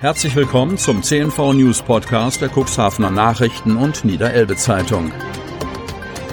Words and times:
Herzlich 0.00 0.34
willkommen 0.34 0.76
zum 0.78 1.02
CNV 1.02 1.52
News 1.52 1.82
Podcast 1.82 2.40
der 2.40 2.48
Cuxhavener 2.48 3.10
Nachrichten 3.10 3.76
und 3.76 4.02
Niederelbe 4.02 4.56
Zeitung. 4.56 5.12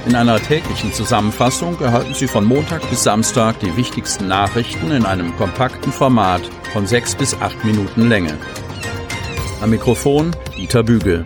In 0.06 0.16
einer 0.16 0.40
täglichen 0.40 0.94
Zusammenfassung 0.94 1.78
erhalten 1.82 2.14
Sie 2.14 2.28
von 2.28 2.46
Montag 2.46 2.90
bis 2.90 3.04
Samstag 3.04 3.60
die 3.60 3.76
wichtigsten 3.76 4.30
Nachrichten 4.30 4.92
in 4.92 5.06
einem 5.06 5.36
kompakten 5.36 5.92
Format 5.92 6.44
von 6.72 6.88
sechs 6.88 7.14
bis 7.14 7.34
acht 7.42 7.66
Minuten 7.66 8.08
Länge. 8.08 8.38
Am 9.60 9.70
Mikrofon 9.70 10.34
Dieter 10.56 10.84
Bügel. 10.84 11.26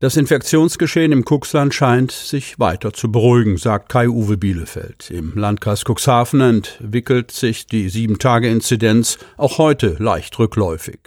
Das 0.00 0.16
Infektionsgeschehen 0.16 1.10
im 1.10 1.24
Cuxland 1.24 1.74
scheint 1.74 2.12
sich 2.12 2.60
weiter 2.60 2.92
zu 2.92 3.10
beruhigen, 3.10 3.56
sagt 3.56 3.88
Kai-Uwe 3.88 4.36
Bielefeld. 4.36 5.10
Im 5.10 5.32
Landkreis 5.34 5.82
Cuxhaven 5.84 6.40
entwickelt 6.40 7.32
sich 7.32 7.66
die 7.66 7.88
Sieben-Tage-Inzidenz 7.88 9.18
auch 9.36 9.58
heute 9.58 9.96
leicht 9.98 10.38
rückläufig. 10.38 11.00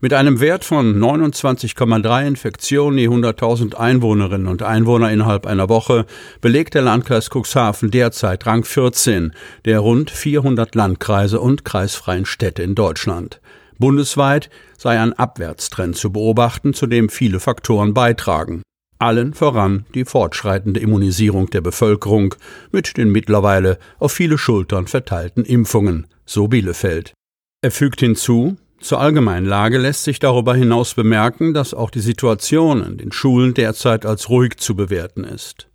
Mit 0.00 0.14
einem 0.14 0.40
Wert 0.40 0.64
von 0.64 0.98
29,3 0.98 2.26
Infektionen 2.26 2.96
je 2.96 3.08
100.000 3.08 3.74
Einwohnerinnen 3.74 4.46
und 4.46 4.62
Einwohner 4.62 5.12
innerhalb 5.12 5.46
einer 5.46 5.68
Woche 5.68 6.06
belegt 6.40 6.72
der 6.72 6.80
Landkreis 6.80 7.28
Cuxhaven 7.28 7.90
derzeit 7.90 8.46
Rang 8.46 8.64
14 8.64 9.32
der 9.66 9.80
rund 9.80 10.10
400 10.10 10.74
Landkreise 10.74 11.40
und 11.40 11.66
kreisfreien 11.66 12.24
Städte 12.24 12.62
in 12.62 12.74
Deutschland. 12.74 13.42
Bundesweit 13.80 14.50
sei 14.78 15.00
ein 15.00 15.12
Abwärtstrend 15.14 15.96
zu 15.96 16.12
beobachten, 16.12 16.74
zu 16.74 16.86
dem 16.86 17.08
viele 17.08 17.40
Faktoren 17.40 17.94
beitragen. 17.94 18.62
Allen 19.00 19.32
voran 19.32 19.86
die 19.94 20.04
fortschreitende 20.04 20.78
Immunisierung 20.78 21.48
der 21.48 21.62
Bevölkerung 21.62 22.34
mit 22.70 22.98
den 22.98 23.10
mittlerweile 23.10 23.78
auf 23.98 24.12
viele 24.12 24.36
Schultern 24.36 24.86
verteilten 24.86 25.44
Impfungen, 25.44 26.06
so 26.26 26.48
Bielefeld. 26.48 27.14
Er 27.62 27.70
fügt 27.70 28.00
hinzu, 28.00 28.58
zur 28.78 29.00
allgemeinen 29.00 29.46
Lage 29.46 29.78
lässt 29.78 30.04
sich 30.04 30.18
darüber 30.18 30.54
hinaus 30.54 30.94
bemerken, 30.94 31.54
dass 31.54 31.74
auch 31.74 31.90
die 31.90 32.00
Situation 32.00 32.84
in 32.84 32.98
den 32.98 33.12
Schulen 33.12 33.54
derzeit 33.54 34.04
als 34.04 34.28
ruhig 34.28 34.58
zu 34.58 34.76
bewerten 34.76 35.24
ist. 35.24 35.69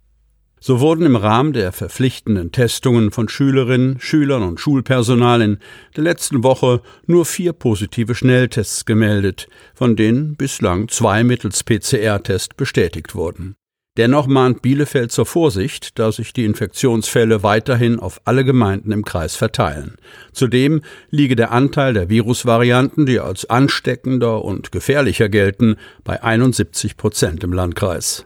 So 0.67 0.79
wurden 0.79 1.05
im 1.05 1.15
Rahmen 1.15 1.53
der 1.53 1.71
verpflichtenden 1.71 2.51
Testungen 2.51 3.11
von 3.11 3.29
Schülerinnen, 3.29 3.99
Schülern 3.99 4.41
und 4.41 4.59
Schulpersonal 4.59 5.43
in 5.43 5.59
der 5.95 6.03
letzten 6.03 6.43
Woche 6.43 6.81
nur 7.05 7.27
vier 7.27 7.53
positive 7.53 8.15
Schnelltests 8.15 8.83
gemeldet, 8.85 9.47
von 9.75 9.95
denen 9.95 10.35
bislang 10.35 10.87
zwei 10.87 11.23
mittels 11.23 11.63
PCR-Test 11.63 12.57
bestätigt 12.57 13.13
wurden. 13.13 13.53
Dennoch 13.97 14.25
mahnt 14.25 14.63
Bielefeld 14.63 15.11
zur 15.11 15.27
Vorsicht, 15.27 15.99
da 15.99 16.11
sich 16.11 16.33
die 16.33 16.45
Infektionsfälle 16.45 17.43
weiterhin 17.43 17.99
auf 17.99 18.19
alle 18.25 18.43
Gemeinden 18.43 18.91
im 18.91 19.05
Kreis 19.05 19.35
verteilen. 19.35 19.97
Zudem 20.33 20.81
liege 21.11 21.35
der 21.35 21.51
Anteil 21.51 21.93
der 21.93 22.09
Virusvarianten, 22.09 23.05
die 23.05 23.19
als 23.19 23.47
ansteckender 23.47 24.43
und 24.43 24.71
gefährlicher 24.71 25.29
gelten, 25.29 25.75
bei 26.03 26.23
71 26.23 26.97
Prozent 26.97 27.43
im 27.43 27.53
Landkreis 27.53 28.25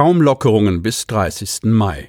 kaum 0.00 0.22
Lockerungen 0.22 0.80
bis 0.80 1.06
30. 1.08 1.64
Mai. 1.64 2.08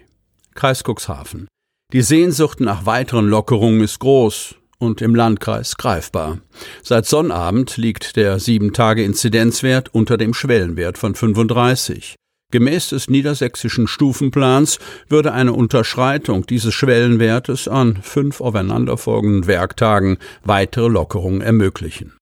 Kreis 0.56 0.82
Cuxhaven. 0.86 1.50
Die 1.92 2.02
Sehnsucht 2.02 2.62
nach 2.62 2.86
weiteren 2.86 3.28
Lockerungen 3.28 3.82
ist 3.82 4.00
groß 4.00 4.56
und 4.80 5.02
im 5.02 5.14
Landkreis 5.14 5.76
greifbar. 5.76 6.38
Seit 6.84 7.06
Sonnabend 7.06 7.76
liegt 7.76 8.16
der 8.16 8.40
7-Tage-Inzidenzwert 8.40 9.94
unter 9.94 10.16
dem 10.16 10.34
Schwellenwert 10.34 10.98
von 10.98 11.16
35. 11.16 12.16
Gemäß 12.50 12.88
des 12.92 13.10
niedersächsischen 13.10 13.88
Stufenplans 13.88 14.80
würde 15.10 15.34
eine 15.34 15.52
Unterschreitung 15.52 16.46
dieses 16.46 16.74
Schwellenwertes 16.74 17.68
an 17.68 18.00
fünf 18.02 18.40
aufeinanderfolgenden 18.40 19.48
Werktagen 19.48 20.18
weitere 20.46 20.88
Lockerungen 20.88 21.42
ermöglichen. 21.42 22.14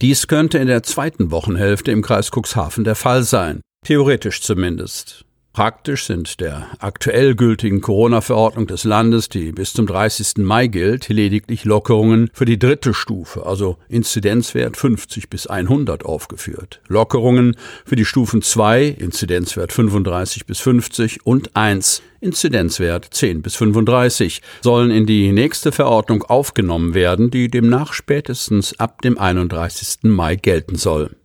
Dies 0.00 0.26
könnte 0.26 0.58
in 0.58 0.66
der 0.66 0.82
zweiten 0.82 1.30
Wochenhälfte 1.30 1.92
im 1.92 2.02
Kreis 2.02 2.32
Cuxhaven 2.32 2.82
der 2.82 2.96
Fall 2.96 3.22
sein. 3.22 3.60
Theoretisch 3.84 4.40
zumindest. 4.42 5.24
Praktisch 5.52 6.06
sind 6.06 6.40
der 6.40 6.68
aktuell 6.78 7.34
gültigen 7.34 7.80
Corona-Verordnung 7.80 8.68
des 8.68 8.84
Landes, 8.84 9.28
die 9.28 9.50
bis 9.50 9.72
zum 9.72 9.86
30. 9.86 10.38
Mai 10.38 10.68
gilt, 10.68 11.08
lediglich 11.08 11.64
Lockerungen 11.64 12.30
für 12.32 12.44
die 12.44 12.60
dritte 12.60 12.94
Stufe, 12.94 13.44
also 13.44 13.76
Inzidenzwert 13.88 14.76
50 14.76 15.28
bis 15.28 15.48
100 15.48 16.04
aufgeführt. 16.06 16.80
Lockerungen 16.86 17.56
für 17.84 17.96
die 17.96 18.04
Stufen 18.04 18.40
2, 18.40 18.86
Inzidenzwert 18.86 19.72
35 19.72 20.46
bis 20.46 20.60
50 20.60 21.26
und 21.26 21.56
1, 21.56 22.02
Inzidenzwert 22.20 23.08
10 23.10 23.42
bis 23.42 23.56
35, 23.56 24.42
sollen 24.62 24.92
in 24.92 25.06
die 25.06 25.32
nächste 25.32 25.72
Verordnung 25.72 26.22
aufgenommen 26.22 26.94
werden, 26.94 27.32
die 27.32 27.50
demnach 27.50 27.94
spätestens 27.94 28.78
ab 28.78 29.02
dem 29.02 29.18
31. 29.18 30.04
Mai 30.04 30.36
gelten 30.36 30.76
soll. 30.76 31.16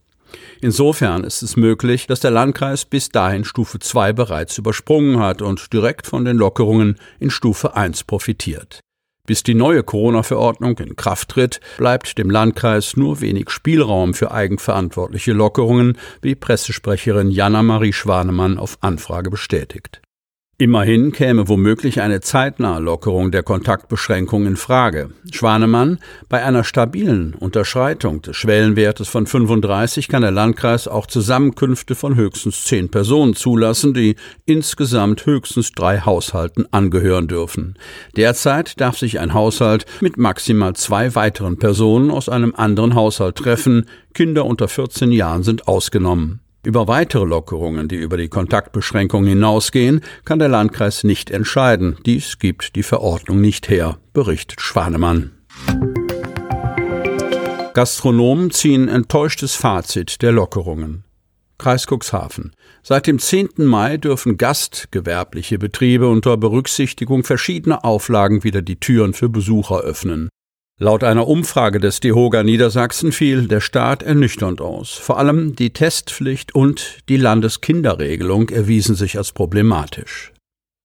Insofern 0.61 1.23
ist 1.23 1.41
es 1.43 1.55
möglich, 1.55 2.07
dass 2.07 2.19
der 2.19 2.31
Landkreis 2.31 2.85
bis 2.85 3.09
dahin 3.09 3.43
Stufe 3.43 3.79
2 3.79 4.13
bereits 4.13 4.57
übersprungen 4.57 5.19
hat 5.19 5.41
und 5.41 5.71
direkt 5.71 6.07
von 6.07 6.25
den 6.25 6.37
Lockerungen 6.37 6.97
in 7.19 7.29
Stufe 7.29 7.75
1 7.75 8.03
profitiert. 8.05 8.81
Bis 9.27 9.43
die 9.43 9.53
neue 9.53 9.83
Corona-Verordnung 9.83 10.77
in 10.79 10.95
Kraft 10.95 11.29
tritt, 11.29 11.59
bleibt 11.77 12.17
dem 12.17 12.29
Landkreis 12.29 12.95
nur 12.95 13.19
wenig 13.19 13.49
Spielraum 13.49 14.13
für 14.13 14.31
eigenverantwortliche 14.31 15.33
Lockerungen, 15.33 15.97
wie 16.21 16.33
Pressesprecherin 16.33 17.29
Jana-Marie 17.29 17.93
Schwanemann 17.93 18.57
auf 18.57 18.77
Anfrage 18.79 19.29
bestätigt. 19.29 20.01
Immerhin 20.59 21.11
käme 21.11 21.47
womöglich 21.47 22.01
eine 22.01 22.19
zeitnahe 22.19 22.79
Lockerung 22.79 23.29
der 23.29 23.43
Kontaktbeschränkung 23.43 24.47
in 24.47 24.55
Frage. 24.55 25.11
Schwanemann, 25.31 25.99
bei 26.29 26.43
einer 26.43 26.63
stabilen 26.63 27.35
Unterschreitung 27.35 28.23
des 28.23 28.37
Schwellenwertes 28.37 29.07
von 29.07 29.27
35 29.27 30.07
kann 30.07 30.23
der 30.23 30.31
Landkreis 30.31 30.87
auch 30.87 31.05
Zusammenkünfte 31.05 31.93
von 31.93 32.15
höchstens 32.15 32.63
zehn 32.63 32.89
Personen 32.89 33.35
zulassen, 33.35 33.93
die 33.93 34.15
insgesamt 34.47 35.27
höchstens 35.27 35.73
drei 35.73 35.99
Haushalten 35.99 36.65
angehören 36.73 37.27
dürfen. 37.27 37.75
Derzeit 38.15 38.81
darf 38.81 38.97
sich 38.97 39.19
ein 39.19 39.35
Haushalt 39.35 39.85
mit 40.01 40.17
maximal 40.17 40.75
zwei 40.75 41.13
weiteren 41.13 41.59
Personen 41.59 42.09
aus 42.09 42.29
einem 42.29 42.55
anderen 42.55 42.95
Haushalt 42.95 43.35
treffen. 43.35 43.85
Kinder 44.15 44.45
unter 44.45 44.67
14 44.67 45.11
Jahren 45.11 45.43
sind 45.43 45.67
ausgenommen. 45.67 46.39
Über 46.67 46.89
weitere 46.89 47.23
Lockerungen, 47.23 47.87
die 47.87 47.95
über 47.95 48.17
die 48.17 48.27
Kontaktbeschränkungen 48.27 49.29
hinausgehen, 49.29 50.01
kann 50.25 50.37
der 50.37 50.49
Landkreis 50.49 51.05
nicht 51.05 51.31
entscheiden. 51.31 51.95
Dies 52.05 52.39
gibt 52.39 52.75
die 52.75 52.83
Verordnung 52.83 53.39
nicht 53.39 53.69
her, 53.69 53.99
berichtet 54.11 54.59
Schwanemann. 54.59 55.31
Gastronomen 57.73 58.51
ziehen 58.51 58.89
enttäuschtes 58.89 59.55
Fazit 59.55 60.21
der 60.21 60.33
Lockerungen. 60.33 61.05
Kreis 61.57 61.85
Cuxhaven. 61.87 62.51
Seit 62.83 63.07
dem 63.07 63.19
10. 63.19 63.49
Mai 63.59 63.95
dürfen 63.95 64.35
gastgewerbliche 64.35 65.59
Betriebe 65.59 66.09
unter 66.09 66.35
Berücksichtigung 66.35 67.23
verschiedener 67.23 67.85
Auflagen 67.85 68.43
wieder 68.43 68.61
die 68.61 68.77
Türen 68.77 69.13
für 69.13 69.29
Besucher 69.29 69.79
öffnen. 69.79 70.27
Laut 70.79 71.03
einer 71.03 71.27
Umfrage 71.27 71.79
des 71.79 72.01
DEHOGA 72.01 72.43
Niedersachsen 72.43 73.11
fiel 73.11 73.47
der 73.47 73.61
Staat 73.61 74.03
ernüchternd 74.03 74.61
aus. 74.61 74.91
Vor 74.93 75.17
allem 75.17 75.55
die 75.55 75.71
Testpflicht 75.71 76.53
und 76.53 76.99
die 77.09 77.17
Landeskinderregelung 77.17 78.49
erwiesen 78.49 78.93
sich 78.93 79.17
als 79.17 79.31
problematisch. 79.31 80.33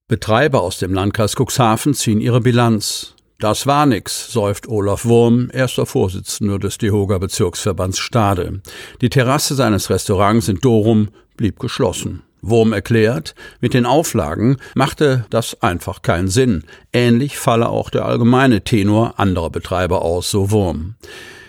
Betreiber 0.08 0.62
aus 0.62 0.78
dem 0.78 0.94
Landkreis 0.94 1.36
Cuxhaven 1.36 1.92
ziehen 1.92 2.22
ihre 2.22 2.40
Bilanz. 2.40 3.16
Das 3.38 3.66
war 3.66 3.84
nix, 3.84 4.32
säuft 4.32 4.66
Olaf 4.66 5.04
Wurm, 5.04 5.50
erster 5.52 5.84
Vorsitzender 5.84 6.58
des 6.58 6.78
DEHOGA 6.78 7.18
Bezirksverbands 7.18 7.98
Stade. 7.98 8.62
Die 9.02 9.10
Terrasse 9.10 9.54
seines 9.54 9.90
Restaurants 9.90 10.48
in 10.48 10.56
Dorum 10.56 11.08
blieb 11.36 11.58
geschlossen. 11.58 12.22
Wurm 12.42 12.72
erklärt, 12.72 13.34
mit 13.60 13.72
den 13.72 13.86
Auflagen 13.86 14.56
machte 14.74 15.24
das 15.30 15.62
einfach 15.62 16.02
keinen 16.02 16.28
Sinn. 16.28 16.64
Ähnlich 16.92 17.38
falle 17.38 17.68
auch 17.68 17.88
der 17.88 18.04
allgemeine 18.04 18.62
Tenor 18.62 19.18
anderer 19.18 19.50
Betreiber 19.50 20.02
aus, 20.02 20.30
so 20.30 20.50
Wurm. 20.50 20.96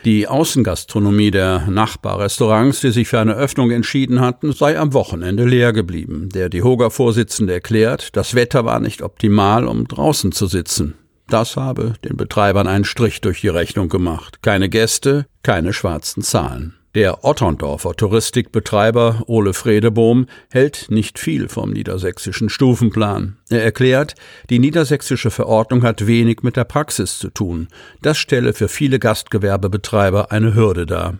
Die 0.06 0.28
Außengastronomie 0.28 1.32
der 1.32 1.66
Nachbarrestaurants, 1.68 2.82
die 2.82 2.92
sich 2.92 3.08
für 3.08 3.20
eine 3.20 3.36
Öffnung 3.36 3.72
entschieden 3.72 4.20
hatten, 4.20 4.52
sei 4.52 4.78
am 4.78 4.94
Wochenende 4.94 5.46
leer 5.46 5.72
geblieben. 5.72 6.30
Der 6.34 6.50
DEHOGA-Vorsitzende 6.50 7.54
erklärt, 7.54 8.16
das 8.16 8.36
Wetter 8.36 8.66
war 8.66 8.80
nicht 8.82 9.02
optimal, 9.02 9.66
um 9.66 9.88
draußen 9.88 10.34
zu 10.34 10.46
sitzen. 10.48 10.96
Das 11.30 11.56
habe 11.56 11.94
den 12.04 12.18
Betreibern 12.18 12.68
einen 12.68 12.84
Strich 12.84 13.22
durch 13.22 13.42
die 13.42 13.48
Rechnung 13.48 13.88
gemacht. 13.88 14.42
Keine 14.42 14.68
Gäste, 14.68 15.26
keine 15.42 15.72
schwarzen 15.72 16.22
Zahlen. 16.22 16.76
Der 16.96 17.26
Otterndorfer 17.26 17.96
Touristikbetreiber 17.96 19.24
Ole 19.26 19.56
Fredebohm 19.56 20.28
hält 20.52 20.92
nicht 20.92 21.18
viel 21.18 21.50
vom 21.50 21.72
niedersächsischen 21.72 22.50
Stufenplan. 22.50 23.38
Er 23.50 23.64
erklärt, 23.64 24.14
die 24.52 24.60
niedersächsische 24.60 25.32
Verordnung 25.32 25.82
hat 25.82 26.06
wenig 26.06 26.44
mit 26.44 26.56
der 26.56 26.66
Praxis 26.66 27.18
zu 27.18 27.32
tun. 27.32 27.68
Das 28.04 28.20
stelle 28.20 28.54
für 28.54 28.68
viele 28.68 29.00
Gastgewerbebetreiber 29.00 30.32
eine 30.32 30.54
Hürde 30.54 30.86
dar. 30.86 31.18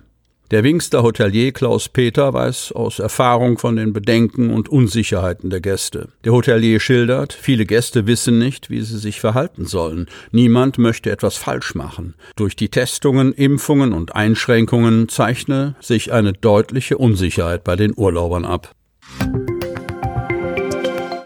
Der 0.54 0.64
Wingster 0.64 1.02
Hotelier 1.02 1.52
Klaus 1.52 1.90
Peter 1.90 2.32
weiß 2.32 2.74
aus 2.74 3.00
Erfahrung 3.00 3.58
von 3.58 3.76
den 3.76 3.92
Bedenken 3.92 4.52
und 4.52 4.70
Unsicherheiten 4.70 5.50
der 5.50 5.62
Gäste. 5.62 6.10
Der 6.26 6.32
Hotelier 6.32 6.80
schildert, 6.80 7.34
viele 7.34 7.66
Gäste 7.66 8.06
wissen 8.06 8.38
nicht, 8.38 8.70
wie 8.70 8.82
sie 8.82 9.00
sich 9.00 9.20
verhalten 9.20 9.66
sollen. 9.66 10.06
Niemand 10.32 10.78
möchte 10.78 11.10
etwas 11.10 11.38
falsch 11.38 11.74
machen. 11.74 12.14
Durch 12.36 12.56
die 12.56 12.70
Testungen, 12.70 13.34
Impfungen 13.34 13.94
und 13.94 14.14
Einschränkungen 14.16 15.10
zeichne 15.10 15.74
sich 15.80 16.14
eine 16.14 16.34
deutliche 16.34 17.00
Unsicherheit 17.00 17.64
bei 17.64 17.76
den 17.76 17.92
Urlaubern 17.98 18.46
ab. 18.46 18.74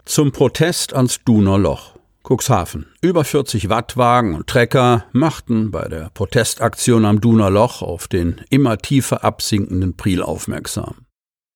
Zum 0.05 0.31
Protest 0.31 0.93
ans 0.93 1.19
Duner 1.25 1.57
Loch. 1.57 1.96
Cuxhaven. 2.27 2.87
Über 3.01 3.23
40 3.23 3.69
Wattwagen 3.69 4.35
und 4.35 4.47
Trecker 4.47 5.05
machten 5.13 5.71
bei 5.71 5.87
der 5.87 6.09
Protestaktion 6.13 7.05
am 7.05 7.21
Duner 7.21 7.49
Loch 7.49 7.81
auf 7.81 8.09
den 8.09 8.41
immer 8.49 8.77
tiefer 8.77 9.23
absinkenden 9.23 9.95
Priel 9.95 10.21
aufmerksam. 10.21 11.05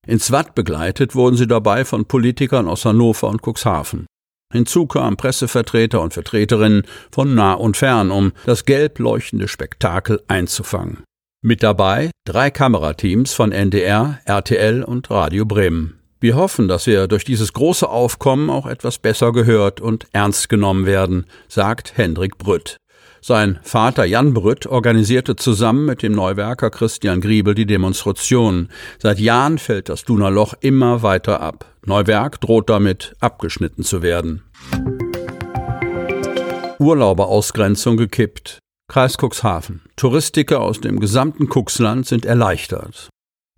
Ins 0.08 0.32
Watt 0.32 0.56
begleitet 0.56 1.14
wurden 1.14 1.36
sie 1.36 1.48
dabei 1.48 1.84
von 1.84 2.06
Politikern 2.06 2.70
aus 2.70 2.86
Hannover 2.86 3.28
und 3.28 3.42
Cuxhaven. 3.46 4.08
Hinzu 4.54 4.86
kamen 4.86 5.18
Pressevertreter 5.18 6.02
und 6.02 6.14
Vertreterinnen 6.14 6.84
von 7.12 7.36
nah 7.36 7.54
und 7.54 7.76
fern, 7.76 8.10
um 8.10 8.32
das 8.46 8.66
gelb 8.66 9.00
leuchtende 9.00 9.48
Spektakel 9.48 10.22
einzufangen. 10.28 11.04
Mit 11.44 11.64
dabei 11.64 12.12
drei 12.26 12.50
Kamerateams 12.50 13.34
von 13.34 13.52
NDR, 13.52 14.20
RTL 14.26 14.84
und 14.84 15.10
Radio 15.12 15.46
Bremen. 15.46 16.01
Wir 16.22 16.36
hoffen, 16.36 16.68
dass 16.68 16.86
wir 16.86 17.08
durch 17.08 17.26
dieses 17.26 17.52
große 17.52 17.90
Aufkommen 17.90 18.52
auch 18.52 18.68
etwas 18.68 19.00
besser 19.00 19.32
gehört 19.32 19.82
und 19.82 20.06
ernst 20.14 20.50
genommen 20.50 20.86
werden, 20.86 21.26
sagt 21.48 21.98
Hendrik 21.98 22.38
Brütt. 22.38 22.78
Sein 23.22 23.60
Vater 23.64 24.06
Jan 24.06 24.36
Brütt 24.36 24.68
organisierte 24.68 25.36
zusammen 25.36 25.86
mit 25.86 26.04
dem 26.04 26.14
Neuwerker 26.14 26.70
Christian 26.70 27.22
Griebel 27.22 27.56
die 27.56 27.66
Demonstration. 27.66 28.70
Seit 29.00 29.20
Jahren 29.20 29.58
fällt 29.58 29.90
das 29.90 30.06
Duner 30.06 30.30
Loch 30.30 30.54
immer 30.62 31.02
weiter 31.02 31.42
ab. 31.42 31.66
Neuwerk 31.86 32.40
droht 32.40 32.70
damit, 32.70 33.16
abgeschnitten 33.20 33.84
zu 33.84 34.04
werden. 34.04 34.44
Urlauberausgrenzung 36.78 37.98
gekippt. 37.98 38.60
Kreis 38.88 39.18
Cuxhaven. 39.18 39.82
Touristiker 39.96 40.62
aus 40.62 40.82
dem 40.82 41.00
gesamten 41.00 41.48
Cuxland 41.48 42.06
sind 42.06 42.26
erleichtert. 42.26 43.11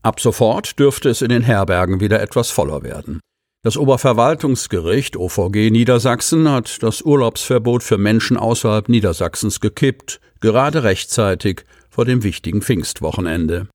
Ab 0.04 0.20
sofort 0.20 0.78
dürfte 0.80 1.10
es 1.10 1.22
in 1.22 1.30
den 1.30 1.44
Herbergen 1.44 2.02
wieder 2.02 2.22
etwas 2.22 2.52
voller 2.52 2.84
werden. 2.84 3.22
Das 3.64 3.78
Oberverwaltungsgericht 3.78 5.16
OVG 5.16 5.72
Niedersachsen 5.72 6.52
hat 6.52 6.84
das 6.84 7.02
Urlaubsverbot 7.02 7.82
für 7.82 7.98
Menschen 7.98 8.36
außerhalb 8.36 8.90
Niedersachsens 8.90 9.62
gekippt, 9.62 10.20
gerade 10.42 10.84
rechtzeitig 10.84 11.64
vor 11.90 12.04
dem 12.04 12.24
wichtigen 12.24 12.62
Pfingstwochenende. 12.62 13.70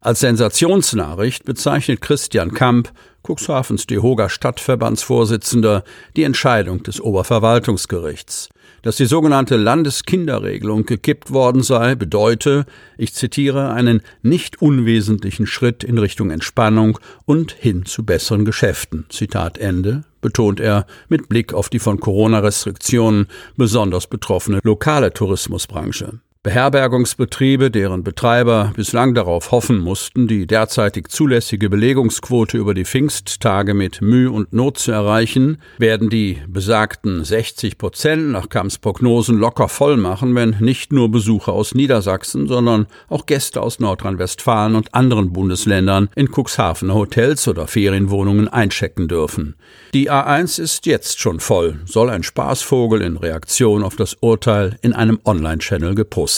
Als 0.00 0.20
Sensationsnachricht 0.20 1.44
bezeichnet 1.44 2.00
Christian 2.00 2.52
Kamp, 2.52 2.92
Cuxhavens 3.26 3.88
Dehoga 3.88 4.28
Stadtverbandsvorsitzender, 4.28 5.82
die 6.14 6.22
Entscheidung 6.22 6.84
des 6.84 7.00
Oberverwaltungsgerichts. 7.00 8.48
Dass 8.82 8.96
die 8.96 9.06
sogenannte 9.06 9.56
Landeskinderregelung 9.56 10.84
gekippt 10.84 11.32
worden 11.32 11.62
sei, 11.62 11.94
bedeute, 11.94 12.64
ich 12.96 13.12
zitiere, 13.12 13.70
einen 13.72 14.02
nicht 14.22 14.62
unwesentlichen 14.62 15.46
Schritt 15.46 15.82
in 15.82 15.98
Richtung 15.98 16.30
Entspannung 16.30 16.98
und 17.24 17.52
hin 17.52 17.84
zu 17.84 18.04
besseren 18.04 18.44
Geschäften. 18.44 19.06
Zitat 19.08 19.58
Ende, 19.58 20.04
betont 20.20 20.60
er 20.60 20.86
mit 21.08 21.28
Blick 21.28 21.52
auf 21.52 21.68
die 21.68 21.78
von 21.78 22.00
Corona-Restriktionen 22.00 23.26
besonders 23.56 24.06
betroffene 24.06 24.60
lokale 24.62 25.12
Tourismusbranche. 25.12 26.20
Beherbergungsbetriebe, 26.48 27.70
deren 27.70 28.02
Betreiber 28.02 28.72
bislang 28.74 29.12
darauf 29.12 29.50
hoffen 29.50 29.76
mussten, 29.76 30.28
die 30.28 30.46
derzeitig 30.46 31.08
zulässige 31.08 31.68
Belegungsquote 31.68 32.56
über 32.56 32.72
die 32.72 32.86
Pfingsttage 32.86 33.74
mit 33.74 34.00
Mühe 34.00 34.30
und 34.30 34.54
Not 34.54 34.78
zu 34.78 34.90
erreichen, 34.90 35.58
werden 35.76 36.08
die 36.08 36.38
besagten 36.48 37.22
60 37.22 37.76
Prozent 37.76 38.30
nach 38.30 38.48
Kamps 38.48 38.78
Prognosen 38.78 39.36
locker 39.36 39.68
voll 39.68 39.98
machen, 39.98 40.34
wenn 40.34 40.56
nicht 40.60 40.90
nur 40.90 41.10
Besucher 41.10 41.52
aus 41.52 41.74
Niedersachsen, 41.74 42.48
sondern 42.48 42.86
auch 43.10 43.26
Gäste 43.26 43.60
aus 43.60 43.78
Nordrhein-Westfalen 43.78 44.74
und 44.74 44.94
anderen 44.94 45.34
Bundesländern 45.34 46.08
in 46.14 46.30
Cuxhavener 46.34 46.94
Hotels 46.94 47.46
oder 47.46 47.66
Ferienwohnungen 47.66 48.48
einchecken 48.48 49.06
dürfen. 49.06 49.54
Die 49.92 50.10
A1 50.10 50.58
ist 50.58 50.86
jetzt 50.86 51.20
schon 51.20 51.40
voll, 51.40 51.80
soll 51.84 52.08
ein 52.08 52.22
Spaßvogel 52.22 53.02
in 53.02 53.18
Reaktion 53.18 53.82
auf 53.82 53.96
das 53.96 54.16
Urteil 54.20 54.78
in 54.80 54.94
einem 54.94 55.20
Online-Channel 55.26 55.94
gepostet 55.94 56.37